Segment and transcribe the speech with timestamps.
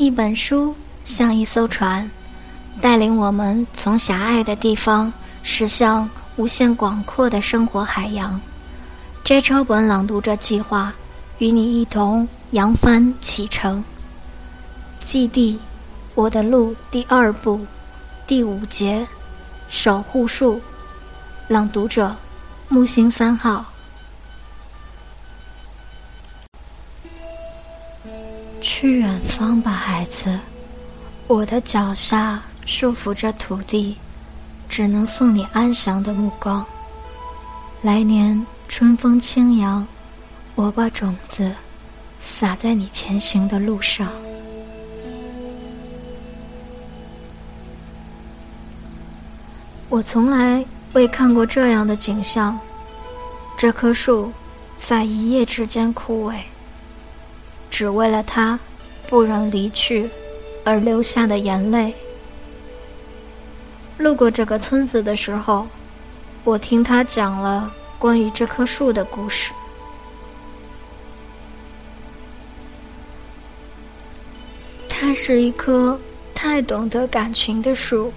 [0.00, 2.10] 一本书像一艘船，
[2.80, 8.40] 带领我们从狭隘的地方驶向无限广阔的生活海洋。
[9.22, 10.90] 摘抄本朗读者计划
[11.36, 13.84] 与你一同扬帆启程。
[15.04, 15.60] 基地，
[16.14, 17.60] 我的路第二部，
[18.26, 19.06] 第五节，
[19.68, 20.58] 守护树。
[21.46, 22.16] 朗读者：
[22.70, 23.69] 木星三号。
[28.80, 30.40] 去远方吧，孩子。
[31.26, 33.94] 我的脚下束缚着土地，
[34.70, 36.64] 只能送你安详的目光。
[37.82, 39.86] 来年春风轻扬，
[40.54, 41.54] 我把种子
[42.18, 44.08] 撒在你前行的路上。
[49.90, 52.58] 我从来未看过这样的景象：
[53.58, 54.32] 这棵树
[54.78, 56.36] 在一夜之间枯萎。
[57.80, 58.60] 只为了他
[59.08, 60.10] 不忍离去
[60.66, 61.94] 而流下的眼泪。
[63.96, 65.66] 路过这个村子的时候，
[66.44, 69.50] 我听他讲了关于这棵树的故事。
[74.86, 75.98] 它是一棵
[76.34, 78.12] 太懂得感情的树，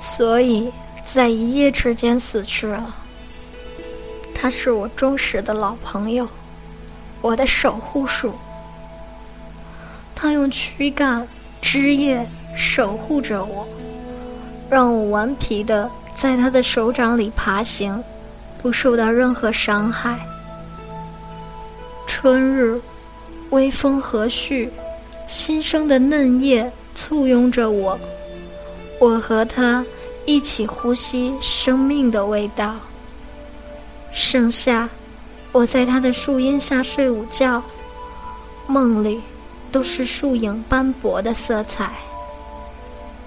[0.00, 0.72] 所以
[1.12, 2.94] 在一夜之间死去了。
[4.32, 6.28] 他是我忠实的老朋友。
[7.20, 8.34] 我的守护树，
[10.14, 11.26] 它用躯干、
[11.60, 12.26] 枝叶
[12.56, 13.66] 守护着我，
[14.70, 18.02] 让我顽皮的在它的手掌里爬行，
[18.62, 20.18] 不受到任何伤害。
[22.06, 22.80] 春日，
[23.50, 24.68] 微风和煦，
[25.26, 27.98] 新生的嫩叶簇拥着我，
[29.00, 29.84] 我和它
[30.24, 32.76] 一起呼吸生命的味道。
[34.12, 34.88] 盛夏。
[35.52, 37.62] 我在它的树荫下睡午觉，
[38.66, 39.20] 梦里
[39.74, 41.90] 都是树影斑驳的色彩。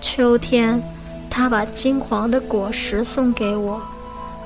[0.00, 0.80] 秋天，
[1.28, 3.82] 它把金黄的果实送给我，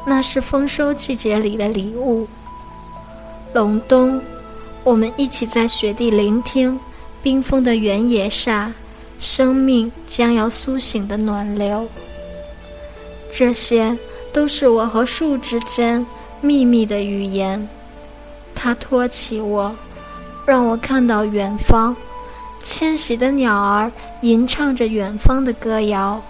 [0.07, 2.27] 那是丰收季节里的礼物。
[3.53, 4.19] 隆冬，
[4.83, 6.81] 我们一起在雪地聆听
[7.23, 8.73] 冰封的原野下，
[9.19, 11.87] 生命将要苏醒的暖流。
[13.31, 13.95] 这些
[14.33, 16.05] 都是我和树之间。
[16.41, 17.69] 秘密的语言，
[18.53, 19.73] 它托起我，
[20.45, 21.95] 让我看到远方，
[22.65, 23.91] 迁徙的鸟儿
[24.23, 26.21] 吟唱着远方的歌谣。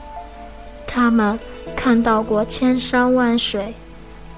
[0.87, 1.39] 他们
[1.75, 3.75] 看到过千山万水，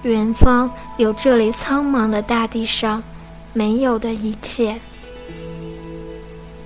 [0.03, 3.03] 远方有这里苍茫的大地上
[3.53, 4.79] 没有的一切。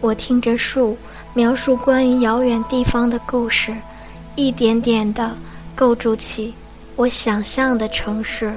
[0.00, 0.96] 我听着树
[1.34, 3.74] 描述关于遥远地方的故事，
[4.36, 5.34] 一点点地
[5.74, 6.54] 构筑起
[6.94, 8.52] 我想象的城市。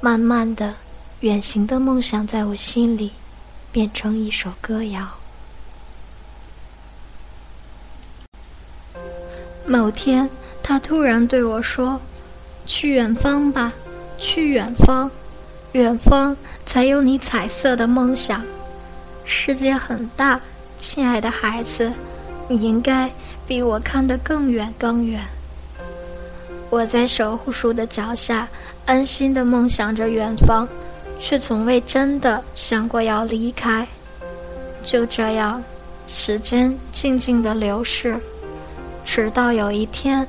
[0.00, 0.74] 慢慢的，
[1.20, 3.10] 远行的梦想在我心里
[3.76, 5.06] 变成一首歌谣。
[9.66, 10.30] 某天，
[10.62, 12.00] 他突然对我说
[12.64, 13.70] ：“去远方吧，
[14.16, 15.10] 去远方，
[15.72, 16.34] 远方
[16.64, 18.42] 才有你彩色的梦想。
[19.26, 20.40] 世界很大，
[20.78, 21.92] 亲爱的孩子，
[22.48, 23.10] 你应该
[23.46, 25.20] 比我看得更远更远。”
[26.72, 28.48] 我在守护树的脚下。
[28.86, 30.66] 安心的梦想着远方，
[31.20, 33.86] 却从未真的想过要离开。
[34.84, 35.62] 就这样，
[36.06, 38.18] 时间静静的流逝，
[39.04, 40.26] 直到有一天，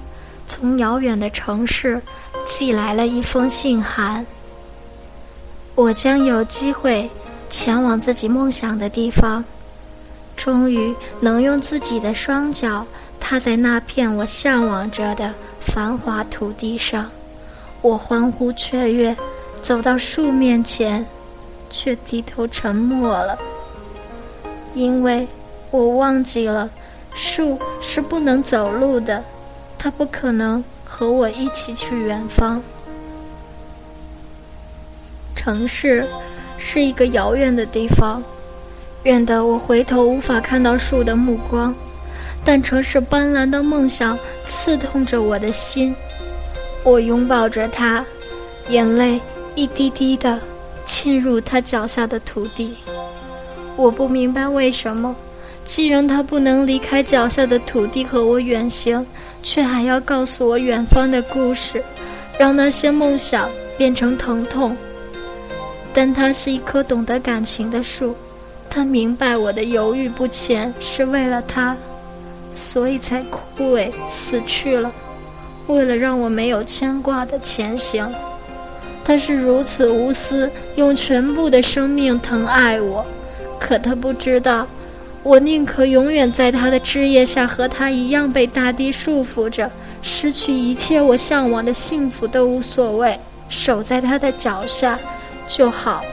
[0.48, 2.02] 从遥远的城市
[2.50, 4.26] 寄来了一封信函。
[5.76, 7.08] 我将有机会
[7.50, 9.44] 前往自己梦想的地方，
[10.36, 12.84] 终于能用自己的双脚
[13.20, 15.32] 踏在那片我向往着的
[15.62, 17.08] 繁华土地上。
[17.84, 19.16] 我欢呼雀跃，
[19.62, 21.06] 走到树面前，
[21.70, 23.38] 却低头沉默了，
[24.74, 25.28] 因为
[25.72, 26.70] 我忘记了，
[27.14, 29.24] 树是不能走路的，
[29.78, 32.62] 它不可能和我一起去远方。
[35.36, 36.08] 城市
[36.58, 38.24] 是一个遥远的地方，
[39.04, 41.76] 远得我回头无法看到树的目光，
[42.46, 44.18] 但城市斑斓的梦想
[44.48, 45.96] 刺痛着我的心。
[46.84, 48.06] 我拥抱着它，
[48.70, 49.20] 眼泪
[49.58, 50.40] 一滴滴的
[50.86, 52.76] 浸入他脚下的土地。
[53.76, 55.16] 我不明白为什么，
[55.66, 59.04] 既然他不能离开脚下的土地和我远行，
[59.42, 61.84] 却还要告诉我远方的故事，
[62.38, 63.50] 让那些梦想
[63.80, 64.78] 变成疼痛。
[65.92, 68.16] 但他是一棵懂得感情的树，
[68.70, 71.76] 他明白我的犹豫不前是为了他，
[72.54, 74.92] 所以才枯萎死去了。
[75.66, 78.08] 为了让我没有牵挂的前行，
[79.08, 83.06] 他是如此无私，用全部的生命疼爱我。
[83.58, 84.68] 可他不知道，
[85.24, 89.72] 我宁可永远在他的枝叶下，和他一样被大地束缚着，
[90.02, 93.18] 失去一切我向往的幸福都无所谓，
[93.48, 95.00] 守在他的脚下
[95.48, 96.04] 就好。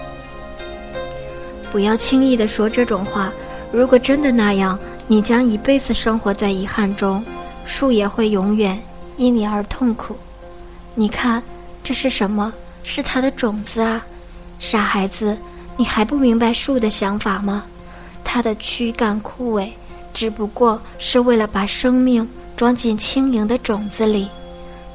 [1.72, 3.32] 不要轻易的说这种话。
[3.72, 7.24] 如果真的那样，你将一辈子生活在遗憾中，
[7.66, 8.80] 树也会永远
[9.16, 10.16] 因你而痛苦。
[10.94, 11.42] 你看，
[11.82, 12.54] 这是什么？
[12.84, 14.04] 是它的种子啊！
[14.60, 15.36] 傻孩子，
[15.76, 17.64] 你还不明白树的想法吗？
[18.22, 19.68] 它的躯干枯萎，
[20.12, 24.28] 只不过是为了把生命装进轻盈的种子里。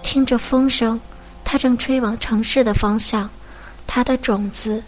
[0.01, 0.99] 听着风声，
[1.43, 3.29] 它正吹往城市的方向，
[3.85, 4.81] 它的种子。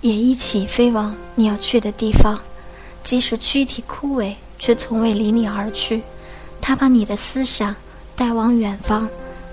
[0.00, 2.40] 也一起飞往你要去的地方，
[3.04, 6.02] 即使躯体枯萎，却从未离你而去。
[6.60, 7.74] 它把你的思想
[8.16, 9.06] 带往远方，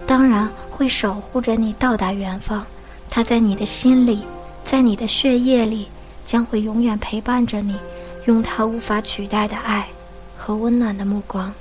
[0.06, 2.66] 当然会守护着你到达远方。
[3.10, 4.24] 他在你的心里，
[4.64, 5.88] 在你的血液里，
[6.26, 7.76] 将会永远陪伴着你，
[8.26, 9.88] 用他无法取代的爱
[10.38, 11.52] 和温暖的目光。